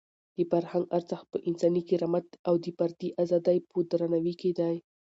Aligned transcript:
د 0.35 0.37
فرهنګ 0.51 0.85
ارزښت 0.97 1.27
په 1.33 1.37
انساني 1.49 1.81
کرامت 1.89 2.27
او 2.47 2.53
د 2.63 2.65
فردي 2.77 3.09
ازادۍ 3.23 3.57
په 3.69 3.77
درناوي 3.91 4.33
کې 4.41 4.51
دی. 4.59 4.75